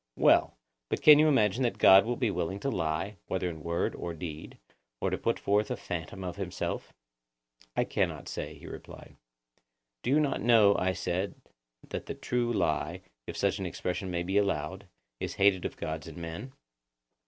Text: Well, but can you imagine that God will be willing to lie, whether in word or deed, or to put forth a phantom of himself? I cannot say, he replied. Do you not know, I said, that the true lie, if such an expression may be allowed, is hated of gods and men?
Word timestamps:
Well, 0.17 0.57
but 0.89 1.03
can 1.03 1.19
you 1.19 1.27
imagine 1.27 1.61
that 1.61 1.77
God 1.77 2.05
will 2.07 2.15
be 2.15 2.31
willing 2.31 2.59
to 2.61 2.71
lie, 2.71 3.17
whether 3.27 3.47
in 3.47 3.61
word 3.61 3.93
or 3.93 4.15
deed, 4.15 4.57
or 4.99 5.11
to 5.11 5.17
put 5.19 5.37
forth 5.37 5.69
a 5.69 5.77
phantom 5.77 6.23
of 6.23 6.37
himself? 6.37 6.91
I 7.75 7.83
cannot 7.83 8.27
say, 8.27 8.55
he 8.55 8.65
replied. 8.65 9.15
Do 10.01 10.09
you 10.09 10.19
not 10.19 10.41
know, 10.41 10.75
I 10.75 10.93
said, 10.93 11.35
that 11.87 12.07
the 12.07 12.15
true 12.15 12.51
lie, 12.51 13.01
if 13.27 13.37
such 13.37 13.59
an 13.59 13.67
expression 13.67 14.09
may 14.09 14.23
be 14.23 14.37
allowed, 14.39 14.87
is 15.19 15.35
hated 15.35 15.65
of 15.65 15.77
gods 15.77 16.07
and 16.07 16.17
men? 16.17 16.53